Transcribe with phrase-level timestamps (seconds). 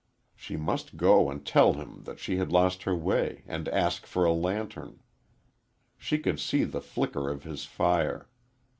[0.35, 4.25] She must go and tell him that she had lost her way and ask for
[4.25, 5.03] a lantern.
[5.95, 8.27] She could see the flicker of his fire.